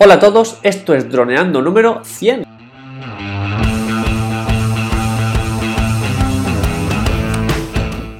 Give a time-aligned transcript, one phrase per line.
[0.00, 2.44] Hola a todos, esto es Droneando número 100.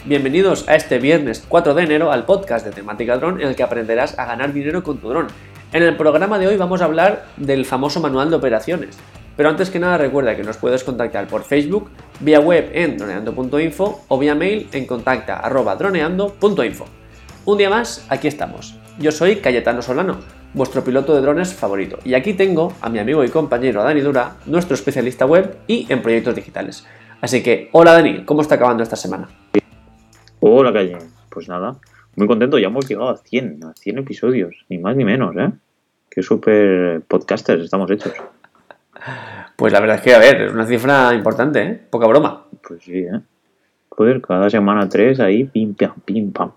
[0.04, 3.62] Bienvenidos a este viernes 4 de enero al podcast de temática dron en el que
[3.62, 5.28] aprenderás a ganar dinero con tu dron.
[5.72, 8.98] En el programa de hoy vamos a hablar del famoso manual de operaciones.
[9.36, 14.04] Pero antes que nada recuerda que nos puedes contactar por Facebook, vía web en droneando.info
[14.08, 16.86] o vía mail en contacta.droneando.info.
[17.44, 18.74] Un día más, aquí estamos.
[18.98, 21.98] Yo soy Cayetano Solano vuestro piloto de drones favorito.
[22.04, 26.02] Y aquí tengo a mi amigo y compañero Dani Dura, nuestro especialista web y en
[26.02, 26.86] proyectos digitales.
[27.20, 29.28] Así que, hola Dani, ¿cómo está acabando esta semana?
[30.40, 30.98] Hola Calle,
[31.30, 31.76] pues nada,
[32.16, 35.50] muy contento, ya hemos llegado a 100, a 100 episodios, ni más ni menos, ¿eh?
[36.10, 38.12] Qué super podcasters estamos hechos.
[39.56, 41.80] Pues la verdad es que, a ver, es una cifra importante, ¿eh?
[41.90, 42.46] Poca broma.
[42.66, 43.20] Pues sí, ¿eh?
[43.88, 46.52] Joder, cada semana tres ahí, pim, pam, pim, pam.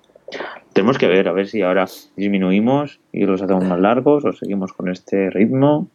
[0.74, 1.86] Tenemos que ver, a ver si ahora
[2.16, 5.90] disminuimos y los hacemos más largos o seguimos con este ritmo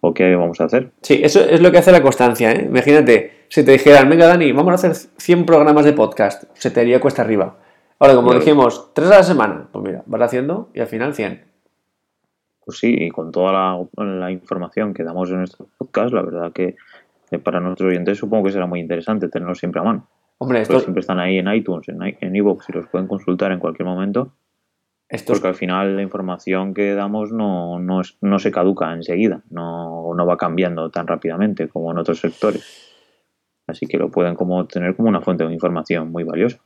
[0.00, 0.90] o qué vamos a hacer.
[1.00, 2.52] Sí, eso es lo que hace la constancia.
[2.52, 2.66] ¿eh?
[2.68, 6.80] Imagínate, si te dijeran, venga Dani, vamos a hacer 100 programas de podcast, se te
[6.80, 7.56] haría cuesta arriba.
[7.98, 11.44] Ahora, como dijimos, tres a la semana, pues mira, vas haciendo y al final 100.
[12.64, 16.76] Pues sí, y con toda la, información que damos en nuestro podcast, la verdad que
[17.42, 20.08] para nuestros oyentes supongo que será muy interesante tenerlo siempre a mano.
[20.38, 23.86] Hombre, estos siempre están ahí en iTunes, en iVoox, y los pueden consultar en cualquier
[23.86, 24.32] momento.
[25.26, 30.36] Porque al final la información que damos no, no, se caduca enseguida, no, no, va
[30.36, 32.90] cambiando tan rápidamente como en otros sectores.
[33.66, 36.58] Así que lo pueden como tener como una fuente de información muy valiosa.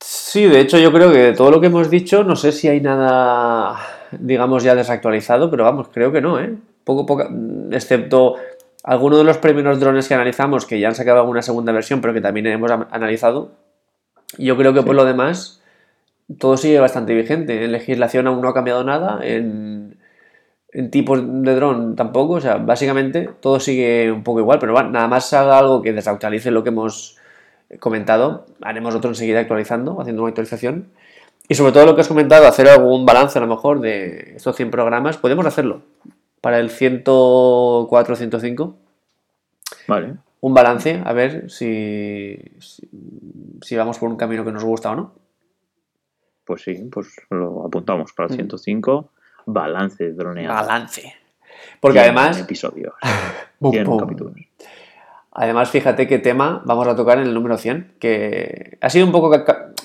[0.00, 2.80] Sí, de hecho yo creo que todo lo que hemos dicho, no sé si hay
[2.80, 3.76] nada,
[4.12, 6.56] digamos, ya desactualizado, pero vamos, creo que no, ¿eh?
[6.84, 7.28] Poco, poco,
[7.70, 8.36] excepto
[8.82, 12.14] algunos de los primeros drones que analizamos, que ya han sacado alguna segunda versión, pero
[12.14, 13.52] que también hemos analizado,
[14.38, 15.62] yo creo que por lo demás
[16.38, 17.64] todo sigue bastante vigente.
[17.64, 19.98] En legislación aún no ha cambiado nada, en,
[20.90, 25.08] tipos de dron tampoco, o sea, básicamente todo sigue un poco igual, pero bueno, nada
[25.08, 27.18] más haga algo que desactualice lo que hemos
[27.80, 30.90] comentado, haremos otro enseguida actualizando, haciendo una actualización.
[31.48, 34.54] Y sobre todo lo que has comentado, hacer algún balance a lo mejor de estos
[34.54, 35.82] 100 programas, podemos hacerlo
[36.40, 38.76] para el 104 105.
[39.86, 40.16] Vale.
[40.40, 42.38] Un balance, a ver si,
[43.60, 45.14] si, vamos por un camino que nos gusta o no.
[46.44, 49.10] Pues sí, pues lo apuntamos para el 105.
[49.46, 49.52] Mm.
[49.52, 50.54] Balance droneado.
[50.54, 51.14] Balance.
[51.80, 52.40] Porque además.
[52.40, 52.94] Episodios.
[53.60, 54.34] capítulos.
[55.32, 59.12] Además, fíjate qué tema vamos a tocar en el número 100, que ha sido un
[59.12, 59.30] poco,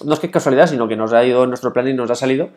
[0.04, 2.16] no es que casualidad, sino que nos ha ido en nuestro plan y nos ha
[2.16, 2.50] salido,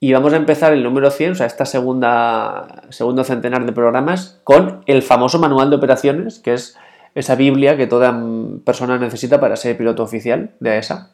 [0.00, 4.40] y vamos a empezar el número 100, o sea, esta segunda, segundo centenar de programas,
[4.44, 6.76] con el famoso manual de operaciones, que es
[7.16, 8.16] esa Biblia que toda
[8.64, 11.10] persona necesita para ser piloto oficial de AESA.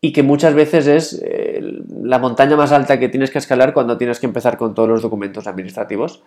[0.00, 1.60] Y que muchas veces es eh,
[2.02, 5.02] la montaña más alta que tienes que escalar cuando tienes que empezar con todos los
[5.02, 6.24] documentos administrativos.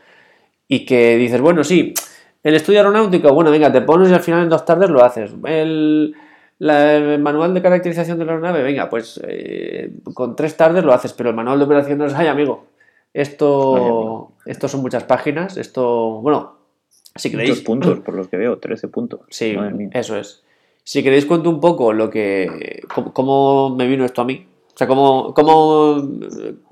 [0.70, 1.94] Y que dices, bueno, sí,
[2.42, 5.32] el estudio aeronáutico, bueno, venga, te pones y al final en dos tardes lo haces.
[5.44, 6.16] El,
[6.60, 11.14] el manual de caracterización de la aeronave, venga, pues eh, con tres tardes lo haces,
[11.14, 12.66] pero el manual de operaciones, ay amigo,
[13.14, 16.56] esto, esto son muchas páginas, esto, bueno,
[17.16, 17.50] si queréis...
[17.50, 19.22] Muchos puntos, por los que veo, 13 puntos.
[19.30, 19.56] Sí,
[19.92, 20.44] eso es.
[20.84, 22.84] Si queréis cuento un poco lo que,
[23.14, 26.08] cómo, me vino esto a mí, o sea, cómo, cómo,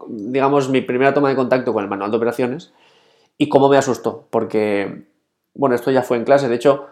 [0.07, 2.73] digamos, mi primera toma de contacto con el manual de operaciones
[3.37, 5.05] y cómo me asustó, porque,
[5.53, 6.87] bueno, esto ya fue en clase, de hecho,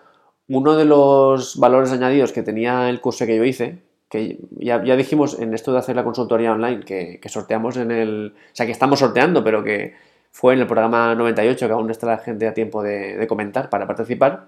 [0.51, 3.79] uno de los valores añadidos que tenía el curso que yo hice,
[4.09, 8.34] que ya, dijimos en esto de hacer la consultoría online, que, sorteamos en el...
[8.35, 9.95] O sea, que estamos sorteando, pero que
[10.31, 13.88] fue en el programa 98, que aún está la gente a tiempo de, comentar para
[13.88, 14.47] participar.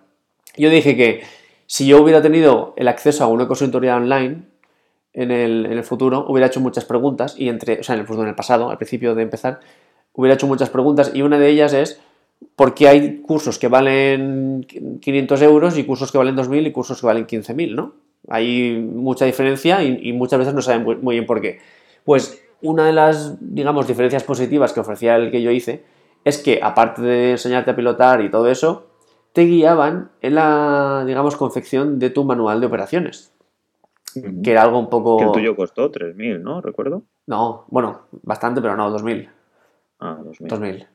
[0.57, 1.23] Yo dije que
[1.65, 4.43] si yo hubiera tenido el acceso a una consultoría online
[5.13, 8.19] en el, en el, futuro, hubiera hecho muchas preguntas, y entre, o sea, en el
[8.19, 9.61] en el pasado, al principio de empezar,
[10.11, 12.01] hubiera hecho muchas preguntas, y una de ellas es
[12.55, 14.65] porque hay cursos que valen
[15.01, 17.93] 500 euros y cursos que valen 2.000 y cursos que valen 15.000, ¿no?
[18.29, 21.59] Hay mucha diferencia y, muchas veces no saben muy, bien por qué.
[22.05, 25.83] Pues una de las, digamos, diferencias positivas que ofrecía el que yo hice
[26.23, 28.87] es que, aparte de enseñarte a pilotar y todo eso,
[29.33, 33.33] te guiaban en la, digamos, confección de tu manual de operaciones.
[34.43, 35.17] Que era algo un poco...
[35.17, 36.61] Que el tuyo costó 3.000, ¿no?
[36.61, 37.01] ¿Recuerdo?
[37.25, 39.29] No, bueno, bastante, pero no, 2.000.
[39.99, 40.47] Ah, 2.000.
[40.47, 40.87] 2.000.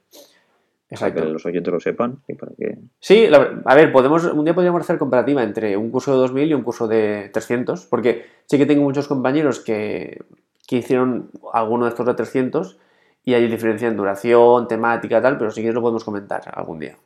[0.88, 2.78] Para que los oyentes lo sepan y para que...
[2.98, 6.54] Sí, a ver, podemos, un día podríamos hacer comparativa entre un curso de 2000 y
[6.54, 10.22] un curso de 300, porque sí que tengo muchos compañeros que,
[10.70, 12.78] hicieron alguno de estos de 300
[13.22, 16.96] y hay diferencia en duración, temática, tal, pero sí que lo podemos comentar algún día.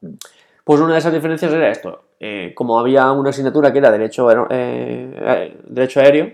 [0.00, 0.14] Mm.
[0.64, 2.04] Pues una de esas diferencias era esto.
[2.20, 6.32] Eh, como había una asignatura que era derecho, eh, eh, derecho aéreo,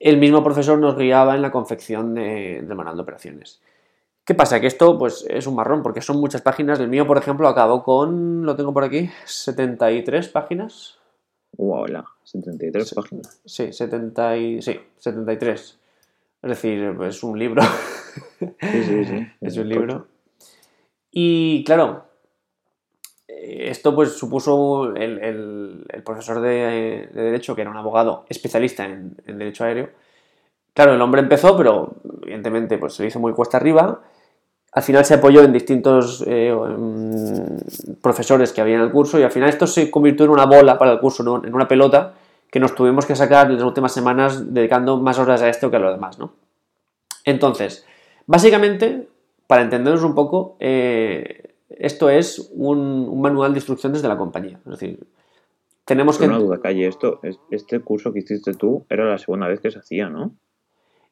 [0.00, 3.62] el mismo profesor nos guiaba en la confección de, del manual de operaciones
[4.24, 4.58] ¿Qué pasa?
[4.58, 6.80] Que esto pues es un marrón, porque son muchas páginas.
[6.80, 10.98] El mío, por ejemplo, acabó con, lo tengo por aquí, 73 páginas.
[11.56, 11.86] Wow,
[12.24, 13.40] 73 páginas.
[13.44, 15.78] Sí, 70 y, sí, 73.
[16.42, 17.62] Es decir, es un libro.
[18.60, 19.26] Sí, sí, sí.
[19.40, 20.06] es un libro.
[21.10, 22.04] Y claro,
[23.26, 29.64] esto pues supuso el, profesor de, Derecho, que era un abogado especialista en, en, Derecho
[29.64, 29.90] Aéreo.
[30.74, 34.00] Claro, el hombre empezó, pero evidentemente pues se lo hizo muy cuesta arriba
[34.74, 39.22] al final se apoyó en distintos eh, mm, profesores que había en el curso y
[39.22, 42.14] al final esto se convirtió en una bola para el curso, en una pelota
[42.50, 45.76] que nos tuvimos que sacar en las últimas semanas dedicando más horas a esto que
[45.76, 46.34] a lo demás, ¿no?
[47.24, 47.86] Entonces,
[48.26, 49.08] básicamente,
[49.46, 54.60] para entendernos un poco, eh, esto es un, manual de instrucciones de la compañía.
[54.66, 55.06] Es decir,
[55.84, 56.26] tenemos que...
[56.26, 59.78] Una duda, Calle, esto, este curso que hiciste tú era la segunda vez que se
[59.78, 60.34] hacía, ¿no?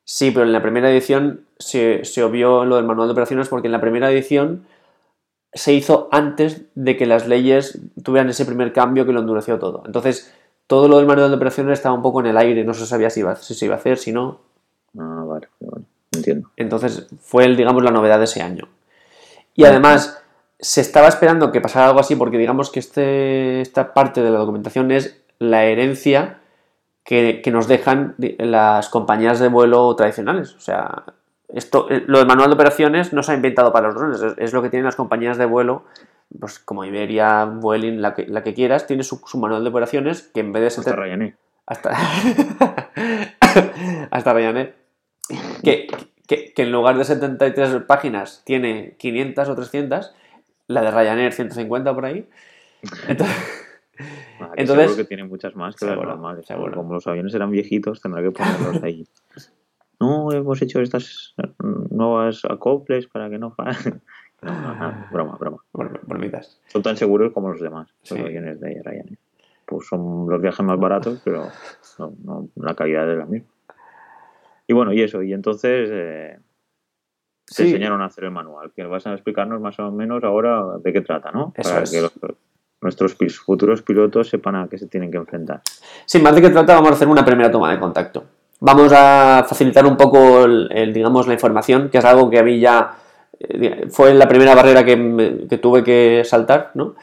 [0.05, 3.69] Sí, pero en la primera edición se, se obvió lo del manual de operaciones porque
[3.69, 4.67] en la primera edición
[5.53, 9.83] se hizo antes de que las leyes tuvieran ese primer cambio que lo endureció todo.
[9.87, 10.33] Entonces,
[10.67, 13.11] todo lo del manual de operaciones estaba un poco en el aire, no se sabía
[13.11, 14.41] si, iba, si se iba a hacer, si no.
[14.99, 16.51] Ah, vale, vale, entiendo.
[16.57, 18.69] Entonces, fue, el, digamos, la novedad de ese año.
[19.55, 20.23] Y además,
[20.59, 24.39] se estaba esperando que pasara algo así porque, digamos, que este, esta parte de la
[24.39, 26.39] documentación es la herencia
[27.05, 30.55] que, nos dejan las compañías de vuelo tradicionales.
[30.55, 31.05] O sea,
[31.49, 34.53] esto, eh, lo del manual de operaciones no se ha inventado para los drones, es,
[34.53, 35.85] lo que tienen las compañías de vuelo,
[36.39, 40.41] pues como Iberia, Vueling, la que, la que quieras, tiene su, manual de operaciones que
[40.41, 40.81] en vez de ser...
[40.81, 41.37] Hasta Ryanair.
[41.67, 41.91] Hasta,
[44.11, 44.75] hasta Ryanair.
[45.63, 45.87] Que,
[46.27, 50.15] que, que, en lugar de 73 páginas tiene 500 o 300,
[50.69, 52.29] la de Ryanair 150 por ahí.
[53.09, 53.72] Entonces...
[54.57, 56.47] Entonces, seguro que tiene muchas más que las normales.
[56.75, 59.07] Como los aviones eran viejitos, tendrá que ponerlos ahí.
[60.01, 61.35] no, hemos hecho estas
[61.91, 64.03] nuevas acoples para que no fallen.
[64.43, 65.59] No, no, broma, broma.
[66.03, 66.61] Bromitas.
[66.67, 69.17] Son tan seguros como los demás, los aviones de Ryanair.
[69.65, 71.47] Pues son los viajes más baratos, pero
[72.25, 73.49] no, la calidad es la misma.
[74.67, 76.39] Y bueno, y eso, y entonces eh,
[77.47, 80.93] se enseñaron a hacer el manual, que vas a explicarnos más o menos ahora de
[80.93, 81.53] qué trata, ¿no?
[81.53, 82.13] para que los,
[82.83, 85.63] nuestros futuros pilotos sepan a qué se tienen que enfrentar.
[86.05, 88.25] Sí, más de qué trata, vamos a hacer una primera toma de contacto.
[88.61, 92.61] Vamos a facilitar un poco, el, digamos, la información, que es algo que a mí
[92.61, 92.97] ya
[93.41, 96.95] eh, fue la primera barrera que, tuve que saltar, ¿no?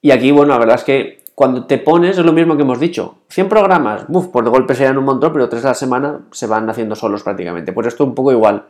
[0.00, 2.78] Y aquí, bueno, la verdad es que cuando te pones es lo mismo que hemos
[2.78, 3.16] dicho.
[3.28, 6.46] 100 programas, uff, por de golpe serían un montón, pero tres a la semana se
[6.46, 7.72] van haciendo solos prácticamente.
[7.72, 8.64] Pues esto un poco igual.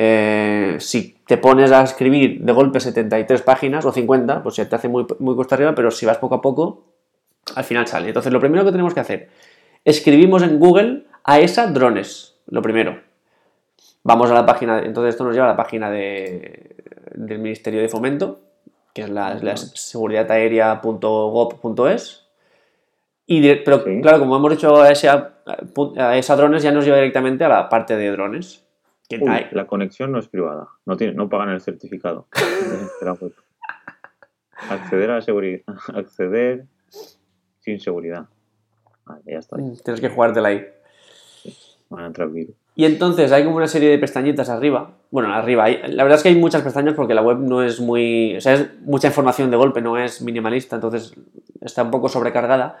[0.00, 4.76] Eh, si te pones a escribir de golpe 73 páginas o 50, pues se te
[4.76, 6.84] hace muy, muy cuesta arriba, pero si vas poco a poco,
[7.56, 8.06] al final sale.
[8.06, 9.28] Entonces, lo primero que tenemos que hacer,
[9.84, 13.00] escribimos en Google a esa drones, lo primero.
[14.04, 16.76] Vamos a la página, entonces esto nos lleva a la página de,
[17.14, 18.38] del Ministerio de Fomento,
[18.94, 19.56] que es la, la.
[23.26, 25.40] Y pero claro, como hemos dicho a esa,
[25.96, 28.67] a esa drones, ya nos lleva directamente a la parte de drones
[29.52, 32.26] la conexión no es privada, no, tiene, no pagan el certificado.
[34.70, 35.62] acceder a la seguridad,
[35.94, 36.66] acceder
[37.60, 38.26] sin seguridad.
[39.04, 39.56] Vale, ya está.
[39.56, 40.66] Mm, tienes que jugártela ahí.
[41.88, 42.28] van a entrar
[42.74, 44.90] Y entonces hay como una serie de pestañitas arriba.
[45.10, 45.68] Bueno, arriba.
[45.68, 48.36] la verdad es que hay muchas pestañas porque la web no es muy.
[48.36, 51.14] O sea, es mucha información de golpe, no es minimalista, entonces
[51.60, 52.78] está un poco sobrecargada.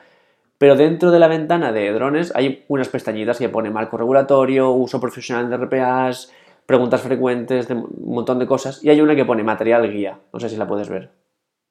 [0.58, 5.00] Pero dentro de la ventana de drones hay unas pestañitas que pone marco regulatorio, uso
[5.00, 6.32] profesional de RPAs,
[6.66, 8.84] preguntas frecuentes, un montón de cosas.
[8.84, 10.18] Y hay una que pone material guía.
[10.32, 11.10] No sé si la puedes ver.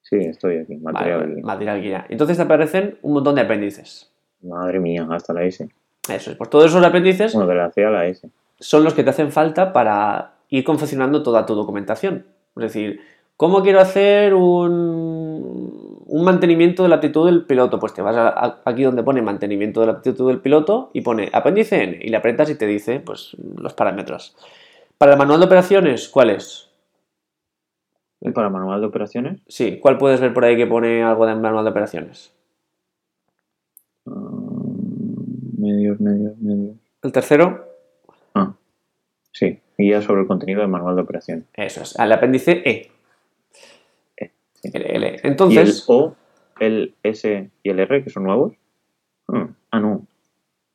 [0.01, 0.77] Sí, estoy aquí.
[0.77, 1.43] Material guía.
[1.43, 2.05] Material guía.
[2.09, 4.09] Entonces te aparecen un montón de apéndices.
[4.41, 5.67] Madre mía, hasta la S.
[6.07, 6.37] Eso es.
[6.37, 7.33] Pues todos esos apéndices.
[7.33, 8.29] Bueno, de la C a la S.
[8.59, 12.25] Son los que te hacen falta para ir confeccionando toda tu documentación.
[12.55, 13.01] Es decir,
[13.35, 18.83] ¿cómo quiero hacer un un mantenimiento de la aptitud del piloto, pues te vas aquí
[18.83, 22.49] donde pone mantenimiento de la aptitud del piloto y pone apéndice N y le apretas
[22.49, 24.35] y te dice pues los parámetros.
[24.97, 26.69] Para el manual de operaciones, ¿cuál es?
[28.33, 29.41] ¿Para el manual de operaciones?
[29.47, 32.33] Sí, ¿cuál puedes ver por ahí que pone algo de manual de operaciones?
[34.05, 36.77] Mm, medios, medios, medios.
[37.03, 37.67] ¿El tercero?
[38.33, 38.53] Ah,
[39.31, 41.45] sí, guía sobre el contenido del manual de operaciones.
[41.53, 42.96] Eso es, al apéndice E.
[44.63, 45.85] Entonces.
[45.87, 46.15] ¿Y el O,
[46.59, 48.53] el S y el R, que son nuevos?
[49.27, 50.05] Hmm, ah, no.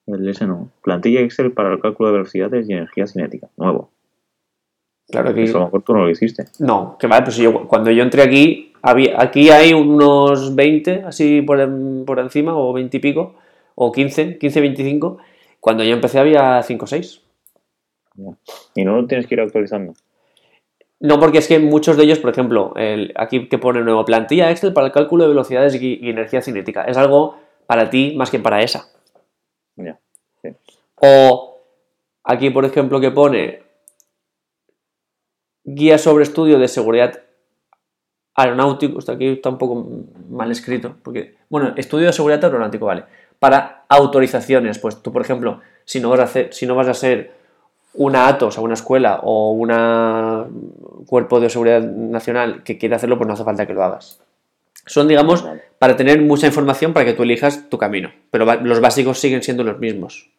[0.07, 0.71] El S no.
[0.83, 3.49] Plantilla Excel para el cálculo de velocidades y energía cinética.
[3.57, 3.91] Nuevo.
[5.09, 5.45] Claro que.
[5.45, 6.47] Eso a lo mejor tú no lo hiciste.
[6.59, 11.43] No, que vale, pues yo, cuando yo entré aquí, había, aquí hay unos 20, así
[11.43, 11.59] por,
[12.05, 13.35] por encima, o 20 y pico,
[13.75, 15.19] o 15, 15, 25.
[15.61, 17.23] Cuando yo empecé había 5 o 6.
[18.75, 19.95] Y no lo tienes que ir actualizando.
[21.03, 24.53] No, porque es que muchos de ellos, por ejemplo, el, aquí que pone nuevo plantilla
[24.53, 26.85] Excel para el cálculo de velocidades y, energía cinética.
[26.85, 28.87] Es algo para ti más que para esa.
[30.95, 31.59] O
[32.23, 33.65] aquí, por ejemplo, que pone
[35.65, 37.21] guía sobre estudio de seguridad
[38.37, 39.01] aeronáutico.
[39.01, 39.85] Esto aquí está un poco
[40.29, 40.95] mal escrito.
[41.03, 43.07] Porque, bueno, estudio de seguridad aeronáutico, vale.
[43.41, 46.95] Para autorizaciones, pues tú, por ejemplo, si no vas a hacer, si no vas a
[46.95, 47.42] ser
[47.95, 53.29] una ATOS, a una escuela o un cuerpo de seguridad nacional que quiere hacerlo, pues
[53.29, 54.21] no hace falta que lo hagas.
[54.87, 55.45] Son, digamos,
[55.79, 59.63] para tener mucha información para que tú elijas tu camino, pero los básicos siguen siendo
[59.63, 60.31] los mismos.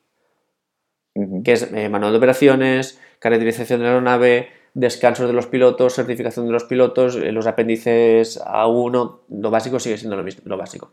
[1.44, 6.48] Que es eh, manual de operaciones, caracterización de la aeronave, descansos de los pilotos, certificación
[6.48, 10.92] de los pilotos, eh, los apéndices A1, lo básico sigue siendo lo mismo, lo básico.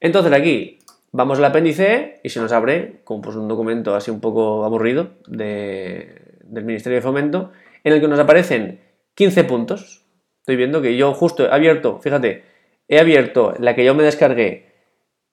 [0.00, 0.78] Entonces aquí
[1.12, 5.10] Vamos al apéndice y se nos abre como pues un documento así un poco aburrido
[5.26, 7.50] del Ministerio de Fomento
[7.82, 8.80] en el que nos aparecen
[9.14, 10.06] 15 puntos.
[10.40, 12.44] Estoy viendo que yo justo he abierto, fíjate,
[12.86, 14.70] he abierto la que yo me descargué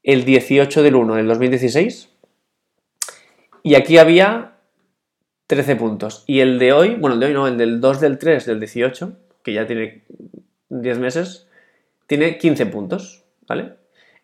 [0.01, 2.10] el 18 del 1 del 2016
[3.62, 4.57] y aquí había
[5.46, 6.24] 13 puntos.
[6.25, 8.60] Y el de hoy, bueno, el de hoy no, el del 2 del 3 del
[8.60, 10.05] 18, que ya tiene
[10.69, 11.48] 10 meses,
[12.07, 13.74] tiene 15 puntos, ¿vale?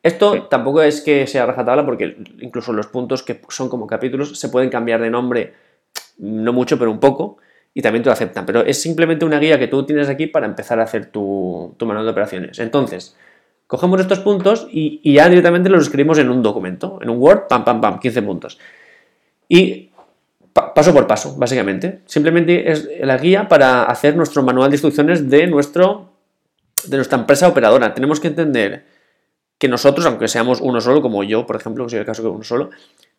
[0.04, 4.50] Esto tampoco es que sea rajatabla porque incluso los puntos que son como capítulos se
[4.50, 5.54] pueden cambiar de nombre,
[6.18, 7.38] no mucho, pero un poco,
[7.74, 8.46] y también te lo aceptan.
[8.46, 12.04] Pero es simplemente una guía que tú tienes aquí para empezar a hacer tu, manual
[12.04, 12.60] de operaciones.
[12.60, 13.16] Entonces,
[13.66, 17.64] cogemos estos puntos y, ya directamente los escribimos en un documento, en un Word, pam,
[17.64, 18.60] pam, pam, 15 puntos.
[19.48, 19.90] Y
[20.52, 22.02] paso por paso, básicamente.
[22.08, 26.12] Simplemente es la guía para hacer nuestro manual de instrucciones de, nuestro,
[26.88, 27.94] de nuestra empresa operadora.
[27.94, 28.93] Tenemos que entender
[29.64, 32.28] que nosotros, aunque seamos uno solo, como yo, por ejemplo, que soy el caso que
[32.28, 32.72] uno solo,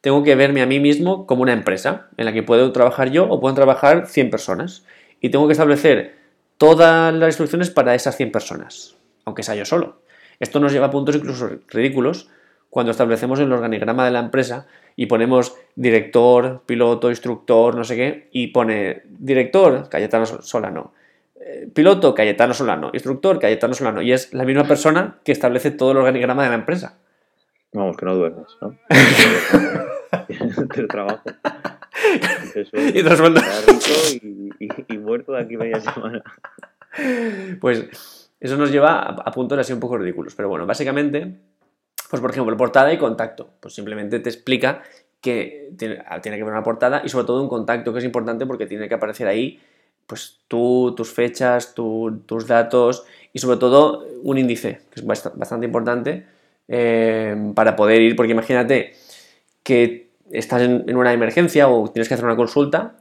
[0.03, 3.25] tengo que verme a mí mismo como una empresa en la que puedo trabajar yo
[3.25, 4.85] o pueden trabajar 100 personas.
[5.23, 6.17] Y tengo que establecer
[6.59, 10.03] todas las instrucciones para esas 100 personas, aunque sea yo solo.
[10.39, 12.29] Esto nos lleva a puntos incluso ridículos
[12.69, 18.29] cuando establecemos el organigrama de la empresa y ponemos director, piloto, instructor, no sé qué,
[18.33, 20.93] y pone director, Cayetano Solano,
[21.73, 25.99] piloto Cayetano Solano, instructor Cayetano Solano, y es la misma persona que establece todo el
[25.99, 26.99] organigrama de la empresa.
[27.73, 28.79] Vamos, que no duermes, ¿no?
[30.77, 31.23] el trabajo.
[34.23, 36.23] Y, y, y, muerto de aquí media semana.
[37.61, 40.35] Pues eso nos lleva a, puntos así un poco ridículos.
[40.37, 41.35] Pero bueno, básicamente,
[42.11, 43.51] pues por ejemplo, portada y contacto.
[43.59, 44.83] Pues simplemente te explica
[45.21, 48.47] que tiene, tiene que haber una portada y sobre todo un contacto que es importante
[48.47, 49.61] porque tiene que aparecer ahí
[50.07, 56.27] pues tú, tus fechas, tus datos y sobre todo un índice, que es bastante importante
[56.69, 58.95] eh, para poder ir, porque imagínate
[59.63, 62.97] que estás en, una emergencia o tienes que hacer una consulta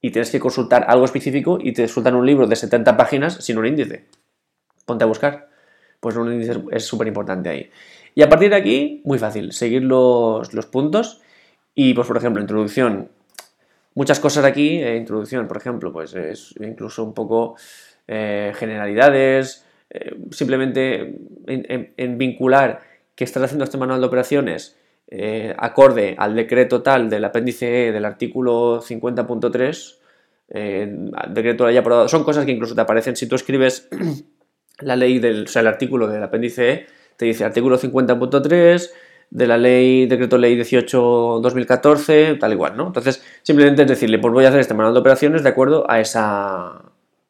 [0.00, 3.58] y tienes que consultar algo específico y te sueltan un libro de 70 páginas sin
[3.58, 4.06] un índice.
[4.84, 5.48] Ponte a buscar.
[6.00, 7.70] Pues un índice es súper importante ahí.
[8.14, 11.20] Y a partir de aquí, muy fácil, seguir los, los puntos
[11.74, 13.10] y, pues por ejemplo, introducción,
[13.98, 17.56] muchas cosas aquí, eh, introducción, por ejemplo, pues es incluso un poco
[18.06, 21.16] eh, generalidades, eh, simplemente
[21.48, 22.80] en, vincular
[23.16, 24.76] que estás haciendo este manual de operaciones
[25.56, 29.96] acorde al decreto tal del apéndice E del artículo 50.3,
[31.30, 33.16] decreto haya aprobado, son cosas que incluso te aparecen.
[33.16, 33.88] Si tú escribes
[34.80, 36.86] la ley del, o sea, el artículo del apéndice E,
[37.16, 38.90] te dice artículo 50.3,
[39.30, 42.86] de la ley, decreto ley 18-2014, tal igual, ¿no?
[42.86, 46.00] Entonces, simplemente es decirle, pues voy a hacer este manual de operaciones de acuerdo a
[46.00, 46.82] esa,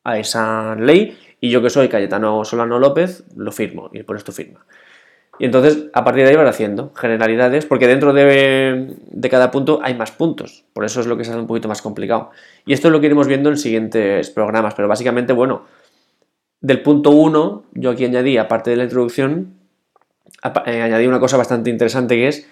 [0.04, 4.32] a esa ley y yo que soy Cayetano Solano López, lo firmo y pones tu
[4.32, 4.64] firma.
[5.40, 9.78] Y entonces, a partir de ahí van haciendo generalidades, porque dentro de, de, cada punto
[9.82, 10.64] hay más puntos.
[10.72, 12.30] Por eso es lo que se hace un poquito más complicado.
[12.66, 14.74] Y esto es lo que iremos viendo en siguientes programas.
[14.74, 15.62] Pero básicamente, bueno,
[16.60, 19.57] del punto 1, yo aquí añadí, aparte de la introducción,
[20.42, 22.48] añadí una cosa bastante interesante que es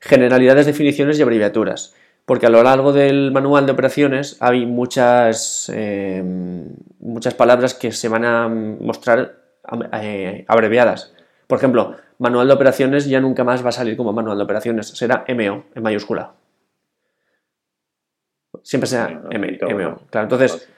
[0.00, 1.94] generalidades, definiciones y abreviaturas.
[2.24, 6.22] Porque a lo largo del manual de operaciones hay muchas, eh,
[7.00, 9.36] muchas palabras que se van a mostrar
[10.00, 11.14] eh, abreviadas.
[11.46, 14.88] Por ejemplo, manual de operaciones ya nunca más va a salir como manual de operaciones,
[14.88, 16.34] será MO en mayúscula.
[18.62, 20.02] Siempre será MO.
[20.10, 20.68] Claro, entonces,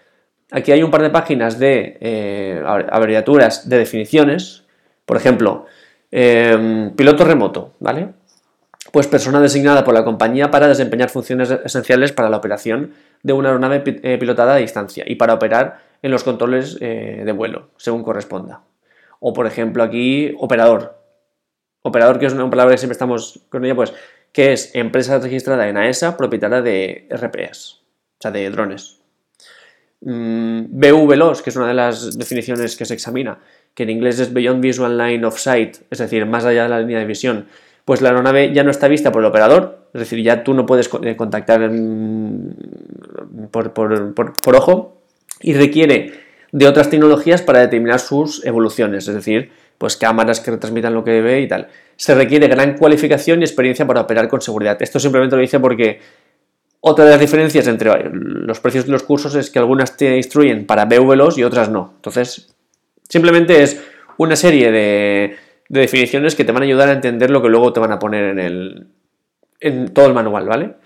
[0.50, 4.64] aquí hay un par de páginas de abreviaturas de definiciones.
[5.04, 5.66] Por ejemplo,
[6.14, 8.10] Em, piloto remoto, ¿vale?
[8.92, 12.92] Pues persona designada por la compañía para desempeñar funciones esenciales para la operación
[13.22, 17.32] de una aeronave eh, pilotada a distancia y para operar en los controles eh, de
[17.32, 18.60] vuelo, según corresponda.
[19.20, 20.98] O por ejemplo aquí, operador.
[21.80, 23.94] Operador, que es una palabra que siempre estamos con ella, pues,
[24.32, 27.80] que es empresa registrada en AESA, propietaria de RPS,
[28.18, 28.98] o sea, de drones.
[30.00, 33.38] mm, BVLOS, que es una de las definiciones que se examina,
[33.74, 36.80] que en inglés es Beyond Visual Line of Sight, es decir, más allá de la
[36.80, 37.46] línea de visión,
[37.84, 40.66] pues la aeronave ya no está vista por el operador, es decir, ya tú no
[40.66, 41.70] puedes eh, contactar
[43.50, 44.98] por, por, ojo
[45.40, 46.12] y requiere
[46.52, 51.20] de otras tecnologías para determinar sus evoluciones, es decir, pues cámaras que retransmitan lo que
[51.20, 51.68] ve y tal.
[51.96, 54.80] Se requiere gran cualificación y experiencia para operar con seguridad.
[54.80, 55.98] Esto simplemente lo dice porque
[56.80, 60.66] otra de las diferencias entre los precios de los cursos es que algunas te instruyen
[60.66, 61.92] para BVLOS y otras no.
[61.96, 62.51] Entonces,
[63.12, 63.78] simplemente es
[64.16, 65.36] una serie de,
[65.68, 67.98] de definiciones que te van a ayudar a entender lo que luego te van a
[67.98, 68.86] poner en, el,
[69.60, 70.76] en todo el manual, ¿vale?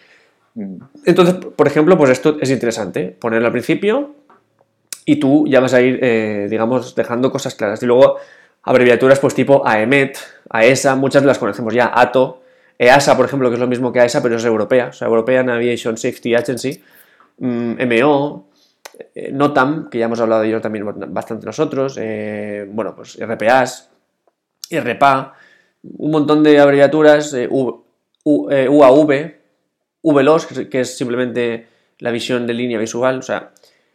[0.54, 0.78] Mm.
[1.04, 4.16] Entonces, por ejemplo, pues esto es interesante, ponerlo al principio
[5.04, 7.80] y tú ya vas a ir, eh, digamos, dejando cosas claras.
[7.84, 8.16] Y luego
[8.64, 10.18] abreviaturas pues tipo AEMET,
[10.50, 12.42] AESA, muchas las conocemos ya, ATO,
[12.76, 15.48] EASA, por ejemplo, que es lo mismo que AESA, pero es europea, o sea, European
[15.48, 16.82] Aviation Safety Agency,
[17.38, 18.55] MO, mm,
[19.14, 23.90] eh, NOTAM, que ya hemos hablado de ello también bastante nosotros, eh, bueno, pues RPAs,
[24.70, 25.34] RPA,
[25.98, 29.40] un montón de abreviaturas, eh, UAV, eh,
[30.02, 31.66] VLOS, que es simplemente
[31.98, 33.52] la visión de línea visual, o sea,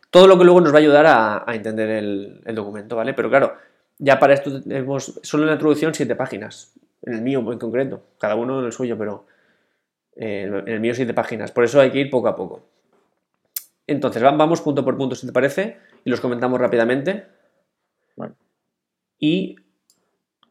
[0.10, 3.14] todo lo que luego nos va a ayudar a, entender el, documento, ¿vale?
[3.14, 3.56] Pero claro,
[3.98, 8.02] ya para esto tenemos solo en la introducción siete páginas, en el mío en concreto,
[8.20, 9.26] cada uno en el suyo, pero
[10.16, 12.62] en el mío siete páginas, por eso hay que ir poco a poco.
[13.88, 17.28] Entonces, vamos punto por punto, si te parece, y los comentamos rápidamente.
[19.20, 19.56] Y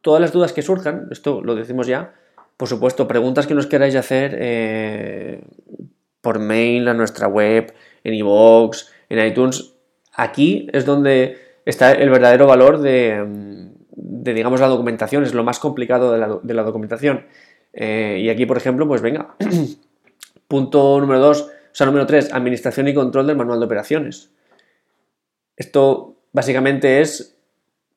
[0.01, 2.13] todas las dudas que surjan, esto lo decimos ya,
[2.57, 5.43] por supuesto, preguntas que nos queráis hacer eh,
[6.21, 7.73] por mail a nuestra web,
[8.03, 9.73] en iVoox, en iTunes,
[10.13, 16.11] aquí es donde está el verdadero valor de, digamos, la documentación, es lo más complicado
[16.11, 17.25] de la, documentación.
[17.73, 19.35] Eh, y aquí, por ejemplo, pues venga,
[20.47, 24.29] punto número 2, o sea, número 3, administración y control del manual de operaciones.
[25.55, 27.37] Esto básicamente es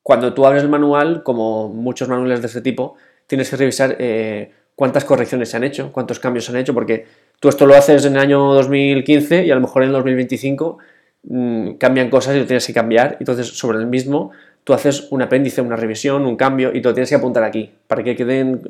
[0.03, 2.95] cuando tú abres el manual, como muchos manuales de este tipo,
[3.27, 7.07] tienes que revisar eh, cuántas correcciones se han hecho, cuántos cambios se han hecho, porque
[7.41, 10.79] tú esto lo haces en el año 2015 y a lo mejor en el 2025
[11.23, 13.17] mm, cambian cosas y lo tienes que cambiar.
[13.19, 14.33] Entonces, sobre el mismo,
[14.63, 17.73] tú haces un apéndice, una revisión, un cambio y te lo tienes que apuntar aquí,
[17.87, 18.61] para que queden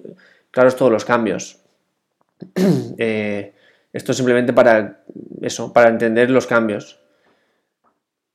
[0.52, 1.60] claros todos los cambios.
[2.96, 3.53] Eh,
[3.94, 5.04] esto es simplemente para
[5.40, 7.00] eso, para entender los cambios.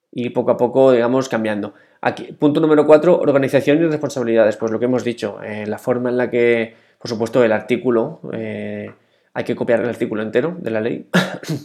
[0.09, 1.73] Y poco a poco, digamos, cambiando.
[2.01, 4.55] Aquí, punto número cuatro, organización y responsabilidades.
[4.55, 8.21] Pues lo que hemos dicho, eh, la forma en la que, por supuesto, el artículo,
[8.31, 8.89] eh,
[9.33, 11.09] hay que copiar el artículo entero de la ley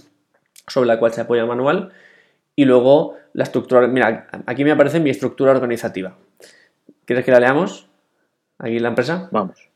[0.67, 1.93] sobre la cual se apoya el manual.
[2.57, 6.17] Y luego la estructura, mira, aquí me aparece mi estructura organizativa.
[7.05, 7.87] ¿Quieres que la leamos?
[8.59, 9.29] Aquí la empresa.
[9.31, 9.71] Vamos.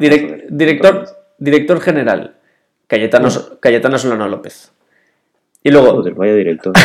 [0.00, 1.06] director,
[1.38, 2.35] director general,
[2.86, 3.28] Cayetano,
[3.60, 4.72] Cayetano Solano López.
[5.62, 6.02] Y luego...
[6.14, 6.72] vaya director.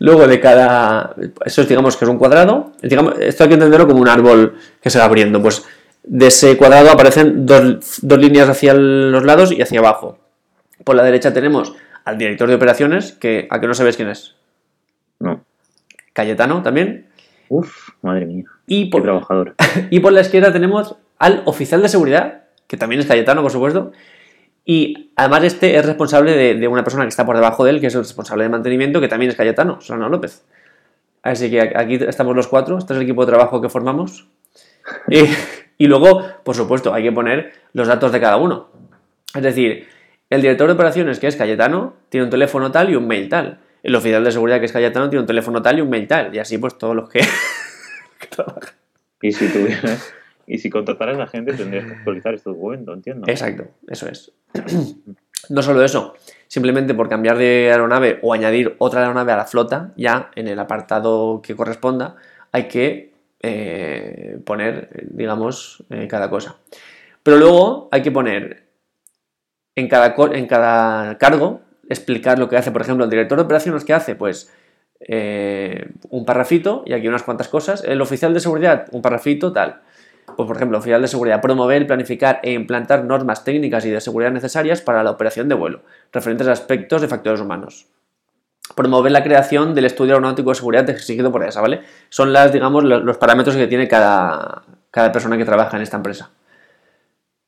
[0.00, 1.14] Luego de cada.
[1.44, 2.72] Eso es, digamos que es un cuadrado.
[2.82, 5.40] Digamos, esto hay que entenderlo como un árbol que se va abriendo.
[5.40, 5.64] Pues
[6.02, 10.18] de ese cuadrado aparecen dos, líneas hacia los lados y hacia abajo.
[10.84, 14.34] Por la derecha tenemos al director de operaciones, que a que no sabes quién es.
[15.20, 15.44] No.
[16.12, 17.06] Cayetano también.
[17.48, 18.44] Uf, madre mía.
[18.66, 19.54] Y por, Qué trabajador.
[19.90, 23.92] Y por la izquierda tenemos al oficial de seguridad, que también es Cayetano, por supuesto,
[24.64, 27.88] y además este es responsable de, una persona que está por debajo de él, que
[27.88, 30.42] es el responsable de mantenimiento, que también es Cayetano, Solano López.
[31.22, 34.26] Así que aquí estamos los cuatro, este es el equipo de trabajo que formamos.
[35.76, 38.68] Y, luego, por supuesto, hay que poner los datos de cada uno.
[39.34, 39.88] Es decir,
[40.30, 43.58] el director de operaciones, que es Cayetano, tiene un teléfono tal y un mail tal.
[43.82, 46.32] El oficial de seguridad, que es Cayetano, tiene un teléfono tal y un mail tal.
[46.32, 47.22] Y así, pues, todos los que,
[48.30, 48.72] trabajan.
[49.20, 50.14] Y si tuvieras
[50.46, 53.26] y si contrataras a gente tendrías que actualizar este documento, entiendo.
[53.28, 54.32] Exacto, eso es.
[55.48, 56.14] no solo eso,
[56.48, 60.58] simplemente por cambiar de aeronave o añadir otra aeronave a la flota, ya en el
[60.58, 62.16] apartado que corresponda,
[62.52, 66.56] hay que eh, poner, digamos, eh, cada cosa.
[67.22, 68.64] Pero luego hay que poner
[69.74, 73.84] en cada, en cada cargo, explicar lo que hace, por ejemplo, el director de operaciones,
[73.84, 74.14] ¿qué hace?
[74.14, 74.52] Pues
[75.00, 77.84] eh, un parrafito y aquí unas cuantas cosas.
[77.84, 79.82] El oficial de seguridad, un parrafito, tal.
[80.26, 84.32] Pues, por ejemplo, oficial de seguridad, promover, planificar e implantar normas técnicas y de seguridad
[84.32, 85.82] necesarias para la operación de vuelo,
[86.12, 87.86] referentes a aspectos de factores humanos.
[88.74, 91.82] Promover la creación del estudio aeronáutico de seguridad exigido por ESA, ¿vale?
[92.08, 96.30] Son las, digamos, los parámetros que tiene cada, cada persona que trabaja en esta empresa.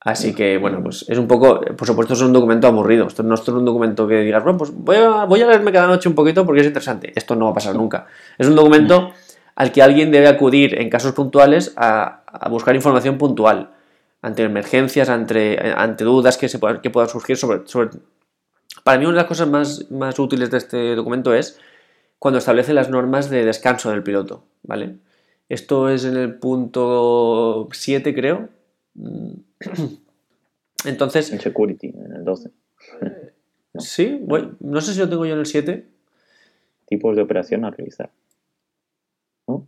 [0.07, 3.09] Así que, bueno, pues es un poco, por supuesto, es un documento aburrido.
[3.09, 5.89] Esto no es un documento que digas, bueno, pues voy a, voy a leerme cada
[5.89, 7.12] noche un poquito porque es interesante.
[7.17, 8.07] Esto no va a pasar nunca.
[8.39, 9.11] Es un documento
[9.57, 13.73] al que alguien debe acudir en casos puntuales a, buscar información puntual
[14.23, 17.90] ante emergencias, ante, ante dudas que, se puedan, que puedan surgir sobre, sobre
[18.85, 21.59] Para mí una de las cosas más, más útiles de este documento es
[22.19, 24.97] cuando establece las normas de descanso del piloto, ¿vale?
[25.49, 28.49] Esto es en el punto 7, creo.
[30.85, 31.33] Entonces...
[31.33, 32.51] En security, en el 12.
[33.79, 35.87] Sí, bueno, no sé si lo tengo yo en el 7.
[36.87, 38.11] Tipos de operación a realizar.
[39.47, 39.66] ¿No?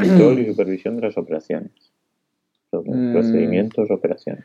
[0.00, 1.72] Control y supervisión de las operaciones.
[2.72, 3.12] Mm.
[3.12, 4.44] procedimientos, operaciones.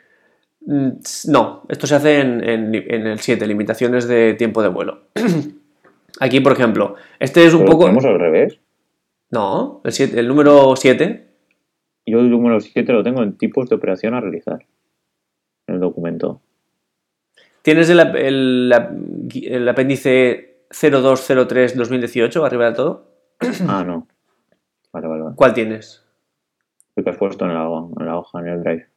[0.66, 0.90] Mm,
[1.28, 5.02] no, esto se hace en, el 7, limitaciones de tiempo de vuelo.
[6.20, 7.86] Aquí, por ejemplo, este es un poco.
[7.86, 8.60] ¿Tenemos al revés?
[9.32, 11.28] No, el, el número 7.
[12.06, 14.66] Yo el número 7 lo tengo en tipos de operación a realizar.
[15.68, 16.42] En el documento.
[17.64, 23.10] ¿Tienes el, el, apéndice 0203-2018 arriba de todo?
[23.68, 24.08] Ah, no.
[24.94, 25.36] Vale, vale, vale.
[25.36, 26.04] ¿Cuál tienes?
[26.96, 28.88] El que has puesto en la, en la hoja, en el drive.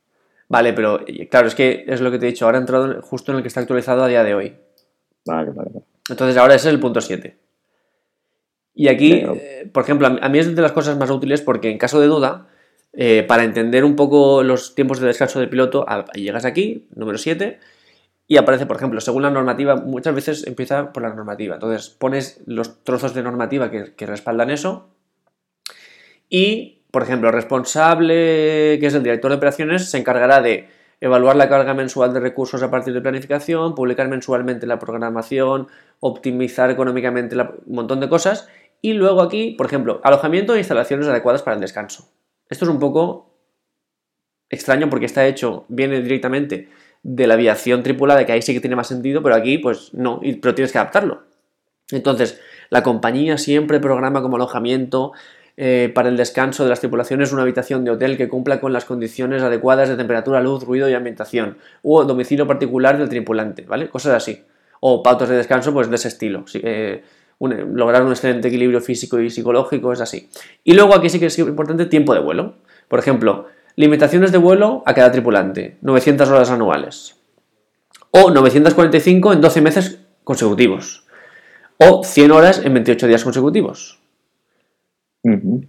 [0.49, 2.45] Vale, pero claro, es que es lo que te he dicho.
[2.45, 4.57] Ahora he entrado justo en el que está actualizado a día de hoy.
[5.25, 5.87] Vale, vale, vale.
[6.09, 7.37] Entonces ahora ese es el punto 7.
[8.75, 11.79] Y aquí, eh, por ejemplo, a mí es de las cosas más útiles porque en
[11.79, 12.47] caso de duda,
[12.93, 17.59] eh, para entender un poco los tiempos de descanso del piloto, llegas aquí, número 7,
[18.29, 21.55] y aparece, por ejemplo, según la normativa, muchas veces empieza por la normativa.
[21.55, 24.91] Entonces pones los trozos de normativa que, respaldan eso
[26.29, 30.69] y, por ejemplo, el responsable, que es el director de operaciones, se encargará de
[31.01, 35.69] evaluar la carga mensual de recursos a partir de planificación, publicar mensualmente la programación,
[36.01, 38.49] optimizar económicamente un montón de cosas.
[38.81, 42.09] Y luego aquí, por ejemplo, alojamiento e instalaciones adecuadas para el descanso.
[42.49, 43.35] Esto es un poco
[44.49, 46.69] extraño porque está hecho, viene directamente
[47.03, 50.21] de la aviación tripulada, que ahí sí que tiene más sentido, pero aquí pues no,
[50.41, 51.25] pero tienes que adaptarlo.
[51.91, 55.13] Entonces, la compañía siempre programa como alojamiento
[55.57, 58.85] eh, para el descanso de las tripulaciones una habitación de hotel que cumpla con las
[58.85, 63.89] condiciones adecuadas de temperatura, luz, ruido y ambientación, o domicilio particular del tripulante, ¿vale?
[63.89, 64.45] Cosas así.
[64.81, 66.45] O pautas de descanso, pues de ese estilo.
[66.55, 67.03] Eh,
[67.41, 70.29] lograr un excelente equilibrio físico y psicológico es así.
[70.65, 72.57] Y luego aquí sí que es importante tiempo de vuelo.
[72.89, 73.47] Por ejemplo,
[73.79, 77.17] Limitaciones de vuelo a cada tripulante, 900 horas anuales.
[78.11, 81.05] O 945 en 12 meses consecutivos.
[81.77, 84.01] O 100 horas en 28 días consecutivos.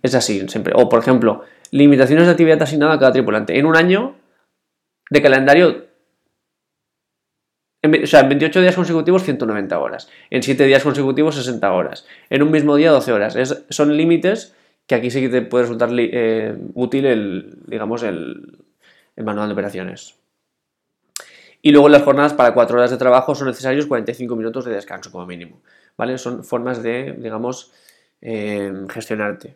[0.03, 0.73] Es así, siempre.
[0.75, 3.57] O, por ejemplo, limitaciones de actividad asignada a cada tripulante.
[3.57, 4.15] En un año
[5.09, 5.85] de calendario,
[7.83, 10.09] o sea, en 28 días consecutivos, 190 horas.
[10.29, 12.05] En 7 días consecutivos, 60 horas.
[12.29, 13.65] En un mismo día, 12 horas.
[13.69, 18.63] son límites que aquí sí que te puede resultar eh, útil el, digamos, el,
[19.17, 20.15] manual de operaciones.
[21.61, 25.11] Y luego las jornadas para 4 horas de trabajo son necesarios 45 minutos de descanso
[25.11, 25.61] como mínimo.
[25.97, 26.17] ¿Vale?
[26.17, 27.73] Son formas de, digamos,
[28.21, 29.55] eh, gestionarte.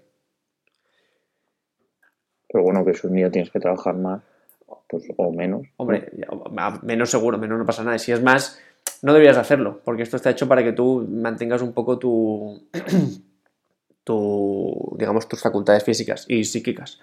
[2.51, 4.21] Pero bueno, que si un día tienes que trabajar más,
[4.87, 5.67] pues, o menos.
[5.77, 6.11] Hombre,
[6.83, 7.97] menos seguro, menos no pasa nada.
[7.97, 8.59] Si es más,
[9.01, 12.67] no deberías hacerlo, porque esto está hecho para que tú mantengas un poco tu,
[14.03, 16.99] tu, digamos, tus facultades físicas y psíquicas.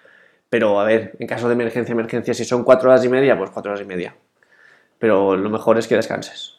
[0.50, 3.50] Pero a ver, en caso de emergencia, emergencia, si son cuatro horas y media, pues
[3.50, 4.16] cuatro horas y media.
[4.98, 6.58] Pero lo mejor es que descanses.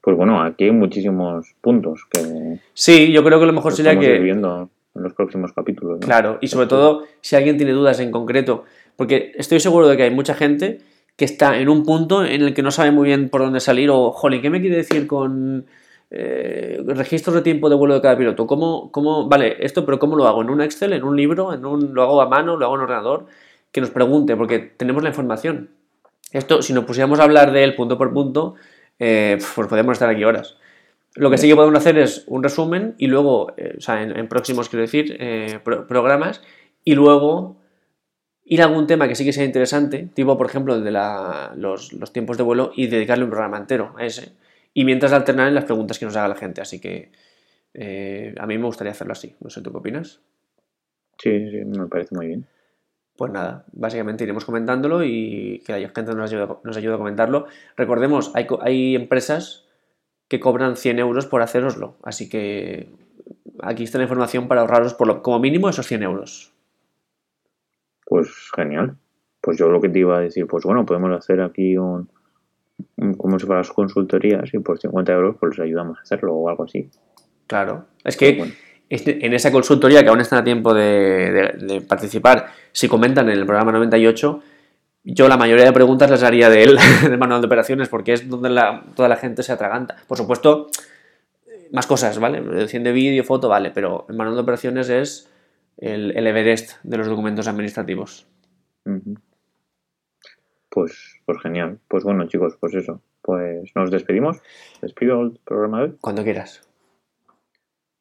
[0.00, 2.58] Pues bueno, aquí hay muchísimos puntos que.
[2.74, 4.18] Sí, yo creo que lo mejor sería que.
[4.18, 6.00] viendo en los próximos capítulos.
[6.00, 8.64] Claro, y sobre todo si alguien tiene dudas en concreto,
[8.96, 10.78] porque estoy seguro de que hay mucha gente
[11.16, 13.90] que está en un punto en el que no sabe muy bien por dónde salir
[13.90, 15.66] o, jolín, ¿qué me quiere decir con
[16.12, 18.46] eh, registros de tiempo de vuelo de cada piloto.
[18.46, 20.42] ¿Cómo, ¿Cómo, vale, esto, pero cómo lo hago?
[20.42, 22.80] ¿En un Excel, en un libro, en un, lo hago a mano, lo hago en
[22.82, 23.26] ordenador?
[23.70, 25.70] Que nos pregunte, porque tenemos la información.
[26.32, 28.54] Esto, si nos pusiéramos a hablar de él punto por punto,
[29.00, 30.56] eh, pues podemos estar aquí horas.
[31.16, 34.28] Lo que sí que podemos hacer es un resumen y luego, eh, o sea, en,
[34.28, 35.18] próximos, quiero decir,
[35.88, 36.40] programas,
[36.84, 37.56] y luego
[38.44, 40.92] ir a algún tema que sí que sea interesante, tipo, por ejemplo, el de
[41.56, 44.34] los, los tiempos de vuelo y dedicarle un programa entero a ese
[44.72, 46.60] y mientras alternar en las preguntas que nos haga la gente.
[46.60, 47.10] Así que
[47.74, 49.34] eh, a mí me gustaría hacerlo así.
[49.40, 50.20] No sé, ¿tú qué opinas?
[51.18, 52.46] Sí, sí, me parece muy bien.
[53.20, 57.48] Pues nada, básicamente iremos comentándolo y que la gente nos ayude, nos ayude a comentarlo.
[57.76, 59.68] Recordemos, hay, hay empresas
[60.26, 61.98] que cobran 100 euros por haceroslo.
[62.02, 62.88] Así que
[63.60, 66.54] aquí está la información para ahorraros por lo, como mínimo esos 100 euros.
[68.06, 68.96] Pues genial.
[69.42, 72.08] Pues yo lo que te iba a decir, pues bueno, podemos hacer aquí un,
[73.18, 76.48] como si fueran las consultorías y por 50 euros pues les ayudamos a hacerlo o
[76.48, 76.88] algo así.
[77.46, 78.50] Claro, es que
[78.90, 83.46] este, en esa consultoría que aún están a tiempo de, participar, si comentan en el
[83.46, 84.42] programa 98,
[85.04, 88.28] yo la mayoría de preguntas las haría de él, del manual de operaciones, porque es
[88.28, 88.50] donde
[88.94, 89.96] toda la gente se atraganta.
[90.06, 90.68] Por supuesto,
[91.72, 92.38] más cosas, ¿vale?
[92.38, 95.30] Edición de vídeo, foto, vale, pero el manual de operaciones es
[95.78, 98.26] el, Everest de los documentos administrativos.
[100.68, 101.78] Pues, pues genial.
[101.88, 103.02] Pues bueno, chicos, pues eso.
[103.22, 104.38] Pues nos despedimos.
[104.80, 105.96] Despido el programa de hoy.
[106.00, 106.69] Cuando quieras.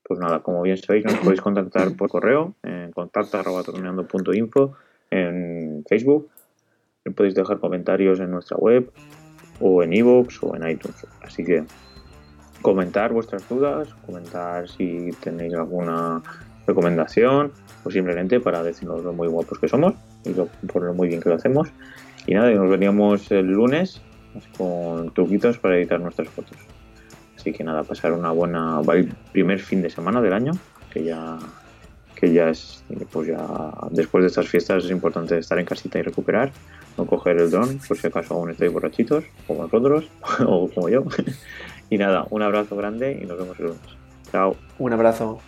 [0.10, 4.74] Pues nada, como bien sabéis, nos podéis contactar por correo en contacta.info
[5.12, 6.30] en Facebook.
[7.16, 8.92] Podéis dejar comentarios en nuestra web
[9.60, 11.06] o en iVoox o en iTunes.
[11.22, 11.64] Así que
[12.64, 16.24] comentar vuestras dudas, comentar si tenéis alguna
[16.66, 17.52] recomendación
[17.84, 19.94] o simplemente para decirnos lo muy guapos que somos
[20.26, 20.34] y
[20.66, 21.70] por lo muy bien que lo hacemos.
[22.26, 24.02] Y nada, nos veníamos el lunes
[24.58, 26.58] con truquitos para editar nuestras fotos.
[27.40, 28.82] Así que nada, pasar una buena
[29.32, 30.52] primer fin de semana del año,
[30.92, 31.40] que ya
[32.16, 33.48] que ya es pues ya
[33.92, 36.52] después de estas fiestas es importante estar en casita y recuperar,
[36.98, 40.06] no coger el dron por si acaso aún estáis borrachitos, como nosotros,
[40.46, 41.06] o como yo.
[41.90, 43.82] y nada, un abrazo grande y nos vemos el lunes.
[44.32, 44.58] Chao.
[44.78, 45.40] Un abrazo.